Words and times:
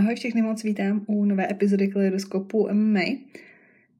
Ahoj, 0.00 0.14
všechny 0.14 0.42
moc 0.42 0.62
vítám 0.62 1.04
u 1.06 1.24
nové 1.24 1.50
epizody 1.50 1.88
Kaleidoskopu 1.88 2.68
MMA. 2.72 3.00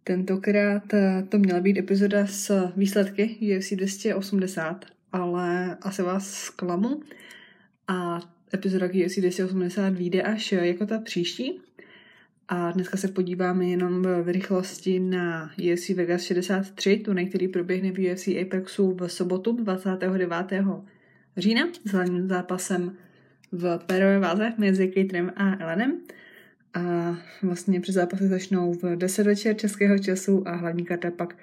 Tentokrát 0.05 0.95
eh, 0.95 1.25
to 1.29 1.39
měla 1.39 1.61
být 1.61 1.79
epizoda 1.79 2.27
s 2.27 2.69
výsledky 2.77 3.37
UFC 3.57 3.73
280, 3.73 4.85
ale 5.13 5.77
asi 5.83 6.03
vás 6.03 6.31
zklamu. 6.31 7.01
A 7.89 8.21
epizoda 8.55 8.87
UFC 8.87 9.19
280 9.19 9.91
vyjde 9.91 10.23
až 10.23 10.53
jako 10.53 10.87
ta 10.87 10.99
příští. 10.99 11.61
A 12.49 12.71
dneska 12.71 12.97
se 12.97 13.09
podíváme 13.09 13.67
jenom 13.67 14.03
v 14.03 14.29
rychlosti 14.29 15.01
na 15.01 15.51
UFC 15.73 15.89
Vegas 15.89 16.23
63, 16.23 16.97
turnaj, 16.97 17.27
který 17.27 17.49
proběhne 17.49 17.93
v 17.93 18.13
UFC 18.13 18.29
Apexu 18.29 18.97
v 19.01 19.09
sobotu 19.09 19.53
29. 19.53 20.53
října 21.37 21.69
s 21.85 21.91
hlavním 21.91 22.29
zápasem 22.29 22.97
v 23.53 23.79
pérové 23.87 24.19
váze 24.19 24.53
mezi 24.59 24.89
Caterem 24.89 25.33
a 25.37 25.63
Elenem. 25.63 26.01
A 26.75 27.17
vlastně 27.43 27.81
před 27.81 27.93
zápasy 27.93 28.29
začnou 28.29 28.73
v 28.73 28.97
10 28.97 29.27
večer 29.27 29.57
českého 29.57 29.99
času 29.99 30.49
a 30.49 30.55
hlavní 30.55 30.85
karta 30.85 31.11
pak 31.11 31.37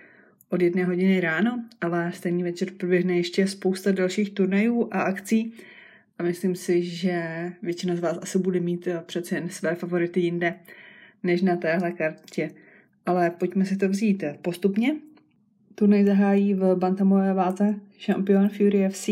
od 0.49 0.61
jedné 0.61 0.85
hodiny 0.85 1.19
ráno, 1.19 1.63
ale 1.81 2.11
stejný 2.13 2.43
večer 2.43 2.71
proběhne 2.71 3.17
ještě 3.17 3.47
spousta 3.47 3.91
dalších 3.91 4.29
turnajů 4.29 4.87
a 4.91 5.01
akcí 5.01 5.53
a 6.19 6.23
myslím 6.23 6.55
si, 6.55 6.83
že 6.83 7.23
většina 7.61 7.95
z 7.95 7.99
vás 7.99 8.17
asi 8.21 8.39
bude 8.39 8.59
mít 8.59 8.87
eh, 8.87 9.03
přece 9.05 9.35
jen 9.35 9.49
své 9.49 9.75
favority 9.75 10.19
jinde 10.19 10.53
než 11.23 11.41
na 11.41 11.55
téhle 11.55 11.91
kartě. 11.91 12.51
Ale 13.05 13.29
pojďme 13.29 13.65
si 13.65 13.77
to 13.77 13.89
vzít 13.89 14.23
postupně. 14.41 14.95
Turnaj 15.75 16.05
zahájí 16.05 16.53
v 16.53 16.75
bantamové 16.75 17.33
váze 17.33 17.75
šampion 17.97 18.49
Fury 18.49 18.89
FC 18.89 19.09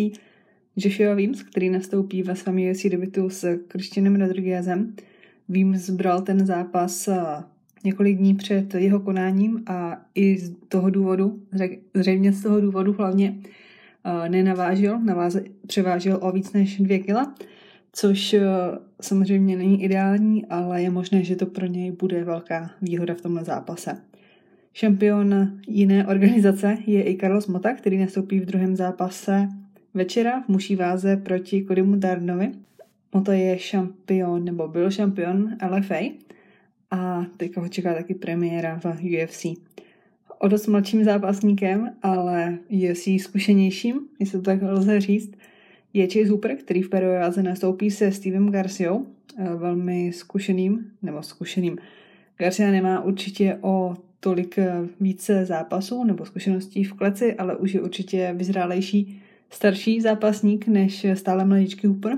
Joshua 0.78 1.14
Wims, 1.14 1.44
který 1.44 1.70
nastoupí 1.70 2.24
ve 2.24 2.36
svém 2.36 2.58
UFC 2.72 2.86
debitu 2.86 3.30
s 3.30 3.60
Christianem 3.70 4.16
Rodriguezem. 4.16 4.96
Wims 5.50 5.90
bral 5.90 6.22
ten 6.22 6.46
zápas 6.46 7.08
eh, 7.08 7.18
několik 7.84 8.18
dní 8.18 8.36
před 8.36 8.74
jeho 8.76 9.00
konáním 9.00 9.64
a 9.68 10.02
i 10.16 10.38
z 10.38 10.56
toho 10.68 10.90
důvodu, 10.90 11.40
zřejmě 11.94 12.34
z 12.34 12.44
toho 12.44 12.62
důvodu 12.62 12.94
hlavně 12.94 13.38
eh, 14.04 14.30
nenavážil, 14.30 15.00
naváze, 15.00 15.44
převážil 15.68 16.20
o 16.22 16.32
víc 16.32 16.54
než 16.54 16.78
dvě 16.78 17.00
kila, 17.00 17.36
což 17.94 18.34
eh, 18.34 18.44
samozřejmě 19.02 19.58
není 19.58 19.84
ideální, 19.84 20.46
ale 20.46 20.82
je 20.82 20.90
možné, 20.90 21.24
že 21.24 21.36
to 21.36 21.46
pro 21.46 21.66
něj 21.66 21.92
bude 21.92 22.24
velká 22.24 22.72
výhoda 22.82 23.14
v 23.14 23.22
tomhle 23.22 23.44
zápase. 23.44 23.98
Šampion 24.74 25.60
jiné 25.68 26.08
organizace 26.08 26.78
je 26.88 27.04
i 27.04 27.18
Carlos 27.18 27.48
Mota, 27.48 27.74
který 27.74 27.98
nastoupí 27.98 28.40
v 28.40 28.46
druhém 28.46 28.76
zápase 28.76 29.48
večera 29.96 30.42
v 30.42 30.48
muší 30.48 30.76
váze 30.76 31.18
proti 31.18 31.62
Kodimu 31.62 31.96
Darnovi. 31.96 32.52
Moto 33.14 33.32
je 33.32 33.60
šampion, 33.60 34.44
nebo 34.44 34.68
byl 34.68 34.92
šampion 34.92 35.58
LFA 35.70 36.00
a 36.92 37.26
teďka 37.38 37.62
ho 37.62 37.68
čeká 37.68 37.94
taky 37.94 38.14
premiéra 38.16 38.80
v 38.80 38.86
UFC. 38.86 39.46
O 40.40 40.48
dost 40.48 40.68
mladším 40.68 41.04
zápasníkem, 41.04 41.96
ale 42.02 42.58
UFC 42.70 43.08
zkušenějším, 43.24 44.00
jestli 44.20 44.38
to 44.38 44.44
tak 44.44 44.60
lze 44.62 45.00
říct, 45.00 45.32
je 45.94 46.08
Chase 46.08 46.30
Hooper, 46.30 46.56
který 46.56 46.82
v 46.82 46.90
perové 46.90 47.20
váze 47.20 47.44
nastoupí 47.44 47.92
se 47.92 48.12
Stevem 48.12 48.52
Garciou, 48.52 49.08
eh, 49.38 49.56
velmi 49.56 50.12
zkušeným, 50.14 50.92
nebo 51.02 51.24
zkušeným. 51.24 51.78
Garcia 52.38 52.72
nemá 52.72 53.04
určitě 53.04 53.58
o 53.62 53.96
tolik 54.20 54.58
eh, 54.58 54.74
více 55.00 55.46
zápasů 55.46 56.04
nebo 56.04 56.26
zkušeností 56.26 56.84
v 56.84 56.94
kleci, 56.94 57.34
ale 57.34 57.56
už 57.56 57.74
je 57.74 57.82
určitě 57.82 58.34
vyzrálejší 58.38 59.22
starší 59.50 60.02
zápasník 60.02 60.68
než 60.68 61.06
stále 61.14 61.46
mladíčký 61.46 61.88
Hooper. 61.88 62.18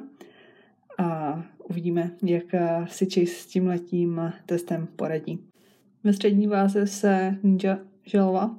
A 0.99 1.43
uvidíme, 1.69 2.11
jak 2.23 2.45
si 2.85 3.05
Chase 3.05 3.25
s 3.25 3.45
tím 3.45 3.67
letím 3.67 4.33
testem 4.45 4.87
poradí. 4.95 5.39
Ve 6.03 6.13
střední 6.13 6.47
váze 6.47 6.87
se 6.87 7.37
Ninja 7.43 7.79
Želova 8.05 8.55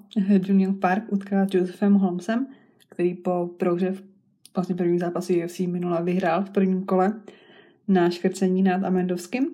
Junior 0.47 0.75
Park 0.75 1.13
utká 1.13 1.47
s 1.47 1.55
Josephem 1.55 1.95
Holmesem, 1.95 2.47
který 2.89 3.15
po 3.15 3.51
prohře 3.57 3.93
v 3.93 4.03
vlastně 4.55 4.75
první 4.75 4.99
zápasu 4.99 5.33
UFC 5.45 5.59
minule 5.59 6.03
vyhrál 6.03 6.45
v 6.45 6.51
prvním 6.51 6.84
kole 6.84 7.21
na 7.89 8.11
škrcení 8.11 8.62
nad 8.62 8.84
Amendovským. 8.84 9.49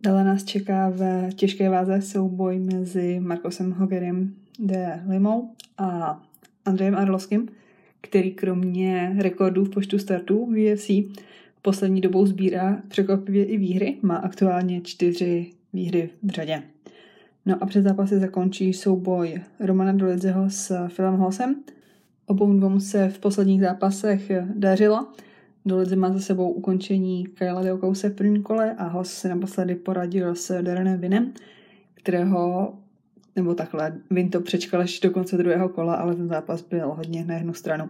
Dále 0.00 0.24
nás 0.24 0.44
čeká 0.44 0.90
v 0.90 1.28
těžké 1.34 1.70
váze 1.70 2.02
souboj 2.02 2.58
mezi 2.58 3.20
Markosem 3.20 3.72
Hogerem 3.72 4.34
de 4.58 5.02
Limou 5.08 5.54
a 5.78 6.20
Andrejem 6.64 6.94
Arlovským, 6.94 7.48
který 8.00 8.30
kromě 8.30 9.16
rekordů 9.18 9.64
v 9.64 9.70
počtu 9.70 9.98
startů 9.98 10.46
v 10.46 10.72
UFC 10.72 10.90
poslední 11.62 12.00
dobou 12.00 12.26
sbírá 12.26 12.82
překvapivě 12.88 13.44
i 13.44 13.58
výhry. 13.58 13.96
Má 14.02 14.16
aktuálně 14.16 14.80
čtyři 14.80 15.50
výhry 15.72 16.10
v 16.22 16.30
řadě. 16.30 16.62
No 17.46 17.62
a 17.62 17.66
před 17.66 17.82
zápasy 17.82 18.18
zakončí 18.18 18.72
souboj 18.72 19.40
Romana 19.60 19.92
Dolidzeho 19.92 20.50
s 20.50 20.88
Philem 20.88 21.16
Hosem. 21.16 21.56
Obou 22.26 22.52
dvou 22.52 22.80
se 22.80 23.08
v 23.08 23.18
posledních 23.18 23.60
zápasech 23.60 24.30
dařilo. 24.54 25.06
Dolidze 25.66 25.96
má 25.96 26.12
za 26.12 26.20
sebou 26.20 26.50
ukončení 26.50 27.26
Kyla 27.26 27.62
Deokouse 27.62 28.08
v 28.08 28.14
prvním 28.14 28.42
kole 28.42 28.74
a 28.78 28.88
Hos 28.88 29.12
se 29.12 29.28
naposledy 29.28 29.74
poradil 29.74 30.34
s 30.34 30.62
Darrenem 30.62 31.00
Vinem, 31.00 31.32
kterého 31.94 32.74
nebo 33.38 33.54
takhle, 33.54 33.98
Vin 34.10 34.30
to 34.30 34.40
přečkal 34.40 34.80
až 34.80 35.00
do 35.00 35.10
konce 35.10 35.36
druhého 35.36 35.68
kola, 35.68 35.94
ale 35.94 36.14
ten 36.14 36.28
zápas 36.28 36.62
byl 36.62 36.88
hodně 36.88 37.24
na 37.24 37.34
jednu 37.34 37.54
stranu. 37.54 37.88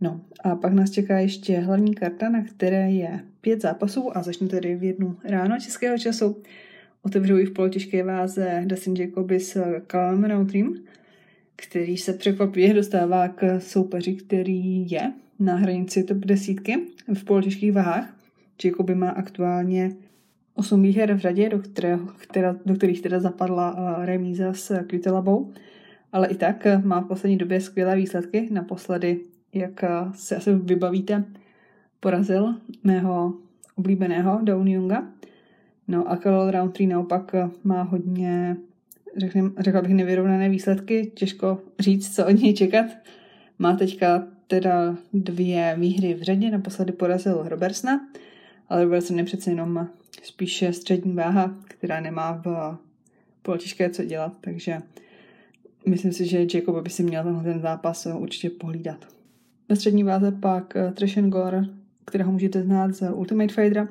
No 0.00 0.20
a 0.44 0.56
pak 0.56 0.72
nás 0.72 0.90
čeká 0.90 1.18
ještě 1.18 1.58
hlavní 1.58 1.94
karta, 1.94 2.28
na 2.28 2.44
které 2.44 2.90
je 2.90 3.20
pět 3.40 3.62
zápasů 3.62 4.16
a 4.16 4.22
začnu 4.22 4.48
tedy 4.48 4.76
v 4.76 4.84
jednu 4.84 5.16
ráno 5.24 5.56
českého 5.60 5.98
času. 5.98 6.42
Otevřou 7.02 7.36
ji 7.36 7.46
v 7.46 7.52
polotěžké 7.52 8.04
váze 8.04 8.62
Dustin 8.66 8.96
Jacoby 8.96 9.40
s 9.40 9.80
Callum 9.86 10.24
Rountrym, 10.24 10.74
který 11.56 11.96
se 11.96 12.12
překvapivě 12.12 12.74
dostává 12.74 13.28
k 13.28 13.60
soupeři, 13.60 14.14
který 14.14 14.90
je 14.90 15.12
na 15.38 15.56
hranici 15.56 16.04
top 16.04 16.18
desítky 16.18 16.78
v 17.14 17.24
polotěžkých 17.24 17.72
váhách. 17.72 18.16
Jacoby 18.64 18.94
má 18.94 19.10
aktuálně 19.10 19.92
8 20.60 20.82
výher 20.82 21.14
v 21.14 21.18
řadě, 21.18 21.48
do, 21.48 21.58
kterého, 21.58 22.06
která, 22.16 22.56
do 22.66 22.74
kterých 22.74 23.02
teda 23.02 23.20
zapadla 23.20 23.74
uh, 23.74 24.04
remíza 24.04 24.52
s 24.52 24.82
Kvitelabou, 24.84 25.52
ale 26.12 26.28
i 26.28 26.34
tak 26.34 26.66
uh, 26.66 26.84
má 26.84 27.00
v 27.00 27.06
poslední 27.06 27.36
době 27.36 27.60
skvělé 27.60 27.96
výsledky. 27.96 28.48
Naposledy, 28.50 29.20
jak 29.52 29.82
uh, 29.82 30.12
se 30.12 30.36
asi 30.36 30.54
vybavíte, 30.54 31.24
porazil 32.00 32.54
mého 32.84 33.34
oblíbeného 33.74 34.40
Down 34.42 34.68
Younga. 34.68 35.08
No 35.88 36.10
a 36.10 36.16
Karol 36.16 36.50
Roundtree 36.50 36.88
naopak 36.88 37.34
má 37.64 37.82
hodně, 37.82 38.56
řekněm, 39.16 39.54
řekla 39.58 39.82
bych, 39.82 39.94
nevyrovnané 39.94 40.48
výsledky. 40.48 41.12
Těžko 41.14 41.58
říct, 41.78 42.14
co 42.14 42.26
od 42.26 42.30
něj 42.30 42.54
čekat. 42.54 42.86
Má 43.58 43.76
teďka 43.76 44.26
teda 44.46 44.96
dvě 45.12 45.76
výhry 45.78 46.14
v 46.14 46.22
řadě, 46.22 46.50
naposledy 46.50 46.92
porazil 46.92 47.42
Robertsna, 47.44 48.00
ale 48.68 48.84
Robertson 48.84 49.18
je 49.18 49.24
přece 49.24 49.50
jenom 49.50 49.88
spíše 50.22 50.72
střední 50.72 51.12
váha, 51.12 51.54
která 51.68 52.00
nemá 52.00 52.42
v 52.44 52.78
polotěžké 53.42 53.90
co 53.90 54.04
dělat, 54.04 54.32
takže 54.40 54.78
myslím 55.88 56.12
si, 56.12 56.26
že 56.26 56.46
Jacob 56.54 56.82
by 56.82 56.90
si 56.90 57.02
měl 57.02 57.24
tenhle 57.24 57.44
ten 57.44 57.60
zápas 57.60 58.06
určitě 58.18 58.50
pohlídat. 58.50 59.06
Ve 59.68 59.76
střední 59.76 60.04
váze 60.04 60.32
pak 60.32 60.76
eh, 60.76 60.92
Trishan 60.92 61.30
Gore, 61.30 61.64
kterého 62.04 62.32
můžete 62.32 62.62
znát 62.62 62.94
z 62.94 63.12
Ultimate 63.12 63.54
Fightera, 63.54 63.88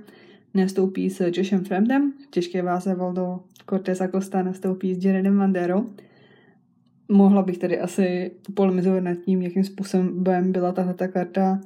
nastoupí 0.54 1.10
s 1.10 1.32
Joshem 1.38 1.66
Fremdem, 1.66 2.14
v 2.24 2.28
těžké 2.32 2.62
váze 2.62 2.96
Valdo 2.96 3.40
Cortez 3.70 4.02
Acosta 4.02 4.44
nastoupí 4.44 4.96
s 4.96 5.06
Jaredem 5.06 5.38
Vanderou. 5.38 5.90
Mohla 7.10 7.42
bych 7.42 7.58
tedy 7.58 7.80
asi 7.80 8.32
polemizovat 8.54 9.04
nad 9.04 9.16
tím, 9.16 9.42
jakým 9.42 9.64
způsobem 9.64 10.52
byla 10.52 10.72
tahle 10.72 10.94
karta 10.94 11.60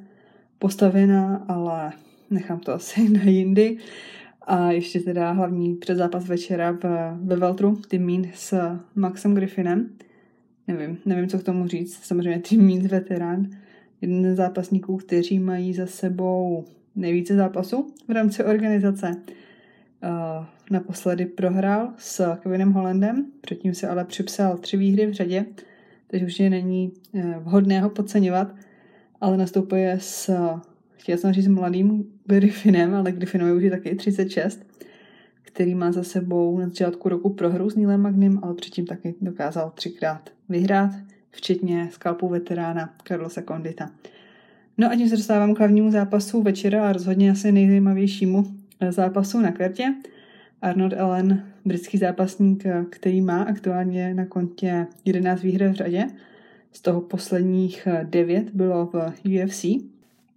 postavená, 0.60 1.46
ale 1.48 1.92
nechám 2.30 2.60
to 2.60 2.74
asi 2.74 3.10
na 3.18 3.24
jindy. 3.24 3.78
A 4.48 4.72
ještě 4.72 5.00
teda 5.00 5.32
hlavní 5.32 5.76
předzápas 5.76 6.28
večera 6.28 6.72
v, 6.72 6.84
ve 7.22 7.36
Veltru, 7.36 7.82
Tim 7.88 8.06
Mean 8.06 8.26
s 8.34 8.78
Maxem 8.96 9.36
Griffinem. 9.36 9.90
Nevím, 10.68 10.98
nevím, 11.06 11.28
co 11.28 11.40
k 11.40 11.44
tomu 11.44 11.68
říct. 11.68 12.04
Samozřejmě 12.04 12.40
Tim 12.40 12.68
Means 12.68 12.86
veterán, 12.86 13.50
jeden 14.02 14.34
z 14.34 14.38
zápasníků, 14.38 14.98
kteří 14.98 15.40
mají 15.40 15.74
za 15.74 15.86
sebou 15.86 16.66
nejvíce 16.96 17.36
zápasů 17.36 17.94
v 18.08 18.12
rámci 18.12 18.44
organizace. 18.44 19.12
Uh, 20.04 20.46
naposledy 20.72 21.26
prohrál 21.26 21.94
s 21.98 22.36
Kevinem 22.36 22.72
Hollandem, 22.72 23.26
předtím 23.42 23.74
se 23.74 23.88
ale 23.88 24.06
připsal 24.06 24.58
tři 24.58 24.78
výhry 24.78 25.06
v 25.06 25.14
řadě, 25.14 25.46
takže 26.08 26.26
už 26.26 26.40
není 26.40 26.92
uh, 27.12 27.22
vhodné 27.38 27.82
ho 27.82 27.90
podceňovat, 27.90 28.56
ale 29.22 29.38
nastupuje 29.38 29.98
s 30.00 30.38
chtěla 30.98 31.18
jsem 31.18 31.34
říct 31.34 31.48
mladým 31.48 32.04
Griffinem, 32.26 32.94
ale 32.94 33.12
Griffinovi 33.12 33.54
už 33.54 33.64
je 33.64 33.72
taky 33.72 33.96
36, 33.96 34.66
který 35.42 35.76
má 35.76 35.92
za 35.92 36.04
sebou 36.04 36.60
na 36.60 36.66
začátku 36.66 37.10
roku 37.10 37.30
prohru 37.30 37.70
s 37.70 37.76
Nílem 37.76 38.02
Magnim, 38.02 38.40
ale 38.44 38.54
předtím 38.54 38.86
taky 38.86 39.16
dokázal 39.22 39.72
třikrát 39.76 40.30
vyhrát, 40.50 40.92
včetně 41.32 41.90
skalpu 41.92 42.30
veterána 42.30 42.94
Carlosa 43.08 43.42
Condita. 43.42 43.90
No 44.78 44.92
a 44.92 44.96
tím 44.96 45.10
se 45.10 45.18
dostávám 45.18 45.54
k 45.54 45.60
hlavnímu 45.60 45.92
zápasu 45.92 46.42
večera 46.42 46.90
a 46.90 46.94
rozhodně 46.94 47.32
asi 47.32 47.52
nejzajímavějšímu 47.52 48.44
zápasů 48.90 49.40
na 49.40 49.52
kartě. 49.52 49.94
Arnold 50.62 50.94
Allen, 50.94 51.44
britský 51.66 51.98
zápasník, 51.98 52.64
který 52.90 53.22
má 53.22 53.44
aktuálně 53.44 54.14
na 54.14 54.26
kontě 54.26 54.88
11 55.06 55.42
výher 55.42 55.70
v 55.70 55.74
řadě. 55.74 56.08
Z 56.72 56.82
toho 56.82 57.02
posledních 57.02 57.88
9 58.04 58.50
bylo 58.54 58.86
v 58.86 59.14
UFC 59.44 59.66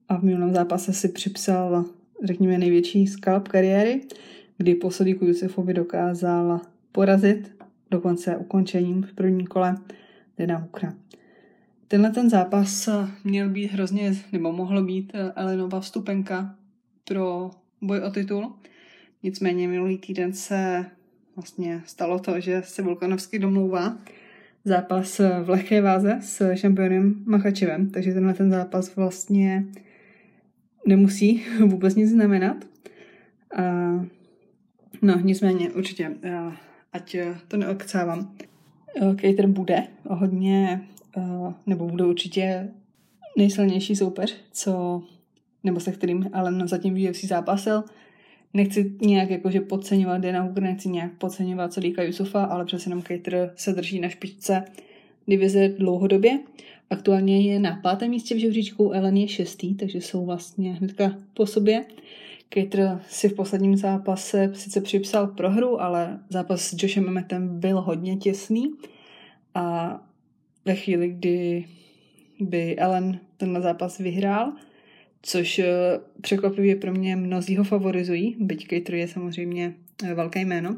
a 0.09 0.17
v 0.17 0.23
minulém 0.23 0.55
zápase 0.55 0.93
si 0.93 1.09
připsal, 1.09 1.85
řekněme, 2.25 2.59
největší 2.59 3.07
skalp 3.07 3.49
kariéry, 3.49 4.01
kdy 4.59 4.75
po 4.75 4.91
Sadiku 4.91 5.25
Jusefovi 5.25 5.75
dokázal 5.75 6.61
porazit 6.93 7.57
dokonce 7.91 8.37
ukončením 8.37 9.03
v 9.03 9.13
prvním 9.13 9.47
kole 9.47 9.77
Dana 10.39 10.57
Hukra. 10.57 10.95
Tenhle 11.89 12.11
ten 12.11 12.31
zápas 12.31 12.89
měl 13.25 13.49
být 13.49 13.67
hrozně, 13.67 14.13
nebo 14.33 14.53
mohlo 14.53 14.83
být 14.83 15.13
Elenova 15.35 15.81
vstupenka 15.81 16.55
pro 17.05 17.51
boj 17.81 18.01
o 18.01 18.11
titul. 18.11 18.53
Nicméně 19.23 19.69
minulý 19.69 19.99
týden 19.99 20.33
se 20.33 20.87
vlastně 21.37 21.83
stalo 21.87 22.19
to, 22.19 22.41
že 22.41 22.63
se 22.65 22.83
Volkanovský 22.83 23.39
domlouvá 23.39 23.99
zápas 24.65 25.19
v 25.19 25.49
lehké 25.49 25.81
váze 25.81 26.19
s 26.21 26.55
šampionem 26.55 27.23
Machačevem, 27.27 27.91
takže 27.91 28.15
tenhle 28.15 28.35
ten 28.35 28.51
zápas 28.51 28.97
vlastně 28.97 29.67
nemusí 30.87 31.43
vůbec 31.67 31.95
nic 31.95 32.11
znamenat. 32.11 32.57
A, 33.57 33.63
no, 35.03 35.21
nicméně 35.21 35.71
určitě, 35.71 36.11
ať 36.93 37.17
to 37.49 37.57
neokcávám. 37.57 38.35
Cater 39.21 39.47
bude 39.47 39.87
hodně, 40.09 40.81
nebo 41.67 41.87
bude 41.87 42.05
určitě 42.05 42.69
nejsilnější 43.39 43.97
soupeř, 43.97 44.37
co, 44.53 45.03
nebo 45.65 45.81
se 45.81 45.93
kterým 45.93 46.31
ale 46.33 46.69
zatím 46.69 47.09
UFC 47.11 47.25
zápasil. 47.25 47.85
Nechci 48.55 48.93
nějak 49.01 49.31
jakože 49.31 49.61
podceňovat 49.61 50.21
Dana 50.21 50.41
Hooker, 50.41 50.63
nechci 50.63 50.89
nějak 50.89 51.13
podceňovat 51.13 51.73
Sadika 51.73 52.03
Yusufa, 52.03 52.45
ale 52.45 52.65
přece 52.65 52.91
jenom 52.91 53.03
Cater 53.03 53.53
se 53.57 53.73
drží 53.73 54.01
na 54.01 54.09
špičce 54.09 54.65
divize 55.29 55.69
dlouhodobě. 55.69 56.39
Aktuálně 56.91 57.53
je 57.53 57.59
na 57.59 57.81
pátém 57.83 58.11
místě 58.11 58.35
v 58.35 58.39
žebříčku, 58.39 58.91
Ellen 58.93 59.17
je 59.17 59.29
šestý, 59.29 59.75
takže 59.75 60.01
jsou 60.01 60.27
vlastně 60.27 60.73
hnedka 60.73 61.19
po 61.35 61.47
sobě. 61.47 61.85
Cater 62.55 63.01
si 63.09 63.29
v 63.29 63.35
posledním 63.35 63.77
zápase 63.77 64.51
sice 64.55 64.81
připsal 64.81 65.27
prohru, 65.27 65.81
ale 65.81 66.21
zápas 66.29 66.61
s 66.61 66.83
Joshem 66.83 67.09
Emmettem 67.09 67.61
byl 67.61 67.81
hodně 67.81 68.17
těsný 68.17 68.75
a 69.55 69.99
ve 70.65 70.75
chvíli, 70.75 71.09
kdy 71.09 71.65
by 72.41 72.77
Ellen 72.77 73.21
tenhle 73.37 73.63
zápas 73.63 73.99
vyhrál, 73.99 74.53
což 75.23 75.59
eh, 75.59 75.67
překvapivě 76.21 76.77
pro 76.77 76.93
mě 76.93 77.17
mnozí 77.17 77.57
ho 77.57 77.65
favorizují, 77.65 78.37
byť 78.39 78.69
Cater 78.69 78.95
je 78.95 79.09
samozřejmě 79.09 79.75
eh, 80.05 80.15
velké 80.15 80.41
jméno, 80.41 80.77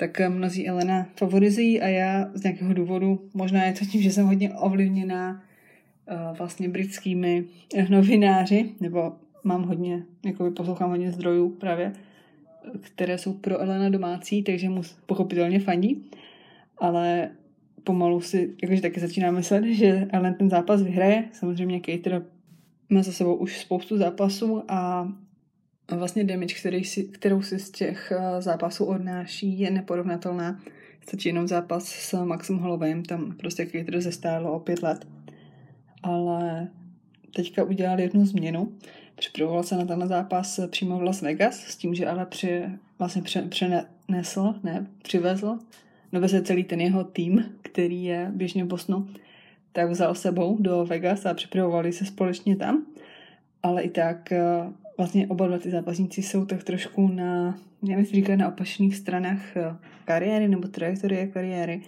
tak 0.00 0.20
eh, 0.20 0.28
mnozí 0.28 0.68
Elena 0.68 1.06
favorizují 1.16 1.80
a 1.80 1.88
já 1.88 2.30
z 2.34 2.42
nějakého 2.42 2.74
důvodu, 2.74 3.28
možná 3.34 3.64
je 3.64 3.72
to 3.72 3.84
tím, 3.84 4.02
že 4.02 4.12
jsem 4.12 4.26
hodně 4.26 4.54
ovlivněná 4.54 5.42
vlastně 6.38 6.68
britskými 6.68 7.44
novináři, 7.88 8.70
nebo 8.80 9.12
mám 9.44 9.62
hodně, 9.62 10.02
jako 10.24 10.50
poslouchám 10.50 10.90
hodně 10.90 11.12
zdrojů 11.12 11.50
právě, 11.50 11.92
které 12.80 13.18
jsou 13.18 13.32
pro 13.32 13.58
Elena 13.58 13.88
domácí, 13.88 14.42
takže 14.42 14.68
mu 14.68 14.82
pochopitelně 15.06 15.60
fandí, 15.60 16.10
ale 16.78 17.30
pomalu 17.84 18.20
si 18.20 18.54
jakože 18.62 18.82
taky 18.82 19.00
začíná 19.00 19.30
myslet, 19.30 19.64
že 19.64 20.08
Ellen 20.10 20.34
ten 20.34 20.50
zápas 20.50 20.82
vyhraje. 20.82 21.24
Samozřejmě 21.32 21.80
Cater 21.80 22.26
má 22.88 23.02
za 23.02 23.12
sebou 23.12 23.34
už 23.34 23.60
spoustu 23.60 23.98
zápasů 23.98 24.62
a 24.68 25.08
vlastně 25.96 26.24
damage, 26.24 26.54
který 26.54 26.84
si, 26.84 27.04
kterou 27.04 27.42
si 27.42 27.58
z 27.58 27.70
těch 27.70 28.12
eh, 28.12 28.42
zápasů 28.42 28.84
odnáší, 28.84 29.60
je 29.60 29.70
neporovnatelná. 29.70 30.60
Stačí 31.00 31.28
jenom 31.28 31.48
zápas 31.48 31.84
s 31.84 32.24
Maxem 32.24 32.58
Hollowayem, 32.58 33.02
tam 33.02 33.36
prostě 33.36 33.66
Cater 33.66 34.00
zestálo 34.00 34.52
o 34.52 34.60
pět 34.60 34.82
let. 34.82 35.06
Ale 36.02 36.68
teďka 37.34 37.64
udělal 37.64 38.00
jednu 38.00 38.26
změnu. 38.26 38.72
Připravoval 39.14 39.62
se 39.62 39.76
na 39.76 39.84
ten 39.84 40.08
zápas 40.08 40.60
přímo 40.70 40.98
v 40.98 41.02
Las 41.02 41.22
Vegas 41.22 41.60
s 41.60 41.76
tím, 41.76 41.94
že 41.94 42.06
ale 42.06 42.26
při, 42.26 42.62
vlastně 42.98 43.22
pře, 43.22 43.42
přenesl, 43.42 44.54
ne, 44.62 44.86
přivezl 45.02 45.58
se 46.26 46.42
celý 46.42 46.64
ten 46.64 46.80
jeho 46.80 47.04
tým, 47.04 47.44
který 47.62 48.04
je 48.04 48.30
běžně 48.34 48.64
v 48.64 48.66
Bosnu, 48.66 49.08
tak 49.72 49.90
vzal 49.90 50.14
sebou 50.14 50.56
do 50.60 50.84
Vegas 50.84 51.26
a 51.26 51.34
připravovali 51.34 51.92
se 51.92 52.04
společně 52.04 52.56
tam. 52.56 52.86
Ale 53.62 53.82
i 53.82 53.90
tak 53.90 54.32
eh, 54.32 54.40
vlastně 55.00 55.26
oba 55.26 55.46
dva 55.46 55.58
ty 55.58 55.70
zápasníci 55.70 56.22
jsou 56.22 56.44
tak 56.44 56.64
trošku 56.64 57.08
na, 57.08 57.58
nevím, 57.82 58.04
říkat, 58.04 58.36
na 58.36 58.48
opačných 58.48 58.96
stranách 58.96 59.56
eh, 59.56 59.76
kariéry 60.04 60.48
nebo 60.48 60.68
trajektorie 60.68 61.26
kariéry, 61.26 61.80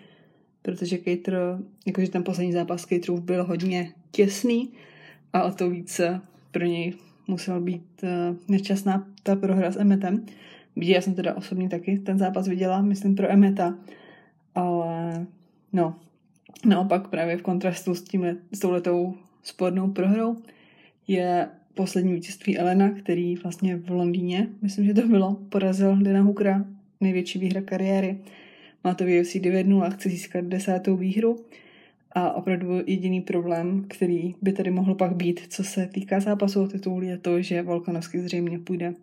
protože 0.63 0.99
Cater, 0.99 1.59
jakože 1.87 2.11
ten 2.11 2.25
poslední 2.25 2.53
zápas 2.53 2.87
Caterův 2.87 3.21
byl 3.21 3.45
hodně 3.45 3.93
těsný 4.11 4.73
a 5.33 5.43
o 5.43 5.53
to 5.53 5.71
více 5.71 6.21
pro 6.51 6.65
něj 6.65 6.95
musel 7.29 7.61
být 7.61 8.03
uh, 8.03 8.37
nešťastná 8.49 9.07
ta 9.23 9.37
prohra 9.37 9.71
s 9.71 9.77
Emetem. 9.77 10.27
Vidí, 10.77 10.91
já 10.91 11.01
jsem 11.01 11.15
teda 11.15 11.35
osobně 11.35 11.69
taky 11.69 11.99
ten 11.99 12.19
zápas 12.19 12.49
viděla, 12.49 12.83
myslím 12.83 13.15
pro 13.15 13.31
Emeta, 13.31 13.75
ale 14.55 15.27
no, 15.73 15.97
naopak 16.65 17.09
právě 17.09 17.37
v 17.37 17.43
kontrastu 17.43 17.95
s, 17.95 18.03
tím, 18.03 18.39
s 18.53 18.59
touhletou 18.59 19.15
spornou 19.43 19.91
prohrou 19.91 20.37
je 21.09 21.49
poslední 21.75 22.15
vítězství 22.15 22.59
Elena, 22.59 22.91
který 22.91 23.37
vlastně 23.37 23.77
v 23.77 23.91
Londýně, 23.91 24.49
myslím, 24.63 24.85
že 24.85 24.95
to 24.95 25.09
bylo, 25.09 25.37
porazil 25.49 25.97
Dana 25.97 26.21
Hookera, 26.21 26.65
největší 27.01 27.39
výhra 27.39 27.61
kariéry. 27.61 28.19
Má 28.85 28.95
to 28.95 29.05
v 29.05 29.21
UFC 29.21 29.37
9 29.37 29.67
a 29.85 29.91
chce 29.91 30.09
získat 30.09 30.45
desátou 30.45 30.97
výhru. 30.97 31.45
A 32.13 32.33
opravdu 32.33 32.81
jediný 32.87 33.21
problém, 33.21 33.85
který 33.89 34.35
by 34.43 34.53
tady 34.53 34.71
mohl 34.71 34.95
pak 34.95 35.17
být, 35.17 35.41
co 35.49 35.65
se 35.65 35.87
týká 35.87 36.21
zápasu 36.21 36.63
o 36.63 36.69
titul, 36.69 37.03
je 37.03 37.19
to, 37.19 37.43
že 37.43 37.63
Volkanovský 37.63 38.19
zřejmě 38.19 38.59
půjde 38.59 38.95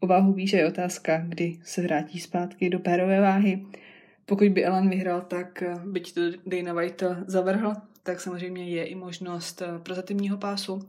o 0.00 0.06
váhu 0.06 0.32
výše 0.32 0.56
je 0.56 0.66
otázka, 0.66 1.24
kdy 1.28 1.58
se 1.64 1.82
vrátí 1.82 2.20
zpátky 2.20 2.70
do 2.70 2.78
pérové 2.78 3.20
váhy. 3.20 3.66
Pokud 4.26 4.48
by 4.48 4.64
Ellen 4.64 4.90
vyhrál, 4.90 5.20
tak 5.20 5.62
eh, 5.62 5.74
byť 5.84 6.14
to 6.14 6.20
Dana 6.46 6.72
White 6.72 7.02
zavrhl, 7.26 7.72
tak 8.02 8.20
samozřejmě 8.20 8.68
je 8.68 8.84
i 8.84 8.94
možnost 8.94 9.62
eh, 9.62 9.78
prozatímního 9.82 10.36
pásu 10.36 10.88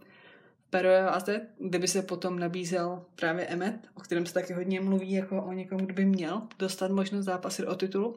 v 0.67 0.69
pérové 0.69 1.03
váze, 1.03 1.41
kde 1.59 1.79
by 1.79 1.87
se 1.87 2.01
potom 2.01 2.39
nabízel 2.39 3.05
právě 3.15 3.45
Emmet, 3.45 3.75
o 3.95 3.99
kterém 3.99 4.25
se 4.25 4.33
taky 4.33 4.53
hodně 4.53 4.81
mluví 4.81 5.11
jako 5.11 5.43
o 5.43 5.53
někom, 5.53 5.79
kdo 5.79 5.93
by 5.93 6.05
měl 6.05 6.41
dostat 6.59 6.91
možnost 6.91 7.25
zápasit 7.25 7.65
o 7.65 7.75
titul 7.75 8.15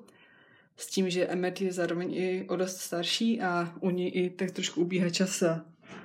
s 0.77 0.87
tím, 0.87 1.11
že 1.11 1.27
Emmet 1.27 1.61
je 1.61 1.73
zároveň 1.73 2.15
i 2.15 2.45
o 2.49 2.57
dost 2.57 2.77
starší 2.77 3.41
a 3.41 3.73
u 3.81 3.91
něj 3.91 4.11
i 4.15 4.31
tak 4.31 4.51
trošku 4.51 4.81
ubíhá 4.81 5.11
čas 5.11 5.43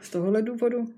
z 0.01 0.09
tohohle 0.09 0.41
důvodu. 0.41 0.93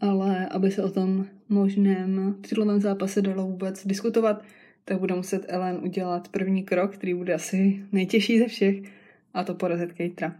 Ale 0.00 0.46
aby 0.46 0.70
se 0.70 0.82
o 0.82 0.90
tom 0.90 1.26
možném 1.48 2.36
titulovém 2.40 2.80
zápase 2.80 3.22
dalo 3.22 3.44
vůbec 3.44 3.86
diskutovat, 3.86 4.44
tak 4.84 4.98
bude 4.98 5.14
muset 5.14 5.44
Ellen 5.48 5.80
udělat 5.82 6.28
první 6.28 6.64
krok, 6.64 6.94
který 6.94 7.14
bude 7.14 7.34
asi 7.34 7.84
nejtěžší 7.92 8.38
ze 8.38 8.46
všech, 8.46 8.76
a 9.34 9.44
to 9.44 9.54
porazit 9.54 9.92
Kejtra. 9.92 10.36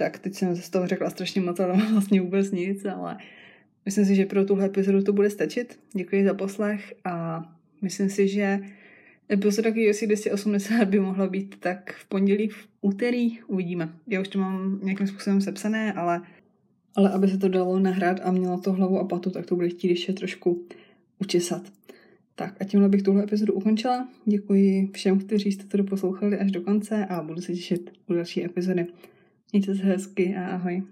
Tak, 0.00 0.18
teď 0.18 0.34
jsem 0.34 0.56
z 0.56 0.70
toho 0.70 0.86
řekla 0.86 1.10
strašně 1.10 1.40
moc, 1.40 1.60
ale 1.60 1.76
vlastně 1.92 2.20
vůbec 2.20 2.50
nic, 2.50 2.84
ale 2.84 3.16
myslím 3.84 4.04
si, 4.04 4.14
že 4.14 4.26
pro 4.26 4.44
tuhle 4.44 4.66
epizodu 4.66 5.02
to 5.02 5.12
bude 5.12 5.30
stačit. 5.30 5.78
Děkuji 5.92 6.24
za 6.24 6.34
poslech 6.34 6.94
a 7.04 7.44
myslím 7.82 8.10
si, 8.10 8.28
že 8.28 8.60
Epizoda 9.32 9.70
KOC 9.70 10.02
280 10.02 10.84
by 10.84 11.00
mohla 11.00 11.26
být 11.26 11.54
tak 11.60 11.92
v 11.92 12.08
pondělí, 12.08 12.48
v 12.48 12.68
úterý, 12.80 13.38
uvidíme. 13.46 13.92
Já 14.06 14.20
už 14.20 14.28
to 14.28 14.38
mám 14.38 14.80
nějakým 14.82 15.06
způsobem 15.06 15.40
sepsané, 15.40 15.92
ale, 15.92 16.22
ale 16.96 17.10
aby 17.10 17.28
se 17.28 17.38
to 17.38 17.48
dalo 17.48 17.78
nahrát 17.78 18.20
a 18.22 18.30
mělo 18.30 18.60
to 18.60 18.72
hlavu 18.72 18.98
a 18.98 19.04
patu, 19.04 19.30
tak 19.30 19.46
to 19.46 19.56
bude 19.56 19.68
chtít 19.68 19.88
ještě 19.88 20.12
trošku 20.12 20.64
učesat. 21.18 21.62
Tak 22.34 22.54
a 22.60 22.64
tímhle 22.64 22.88
bych 22.88 23.02
tuhle 23.02 23.22
epizodu 23.22 23.52
ukončila. 23.52 24.08
Děkuji 24.24 24.90
všem, 24.92 25.18
kteří 25.18 25.52
jste 25.52 25.64
to 25.64 25.76
doposlouchali 25.76 26.38
až 26.38 26.50
do 26.50 26.60
konce 26.60 27.06
a 27.06 27.22
budu 27.22 27.40
se 27.40 27.52
těšit 27.52 27.92
u 28.08 28.12
další 28.12 28.44
epizody. 28.44 28.86
Mějte 29.52 29.74
se 29.74 29.82
hezky 29.82 30.36
a 30.36 30.46
ahoj. 30.46 30.82